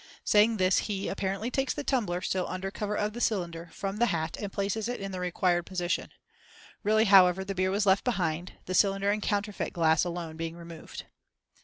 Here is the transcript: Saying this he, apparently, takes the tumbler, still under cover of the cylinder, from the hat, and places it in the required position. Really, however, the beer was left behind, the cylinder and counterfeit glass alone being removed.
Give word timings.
Saying 0.23 0.57
this 0.57 0.79
he, 0.89 1.07
apparently, 1.09 1.51
takes 1.51 1.75
the 1.75 1.83
tumbler, 1.83 2.21
still 2.21 2.47
under 2.47 2.71
cover 2.71 2.95
of 2.95 3.13
the 3.13 3.21
cylinder, 3.21 3.69
from 3.71 3.97
the 3.97 4.07
hat, 4.07 4.35
and 4.35 4.51
places 4.51 4.87
it 4.89 4.99
in 4.99 5.11
the 5.11 5.19
required 5.19 5.67
position. 5.67 6.09
Really, 6.81 7.05
however, 7.05 7.45
the 7.45 7.53
beer 7.53 7.69
was 7.69 7.85
left 7.85 8.03
behind, 8.03 8.53
the 8.65 8.73
cylinder 8.73 9.11
and 9.11 9.21
counterfeit 9.21 9.73
glass 9.73 10.03
alone 10.03 10.37
being 10.37 10.55
removed. 10.57 11.03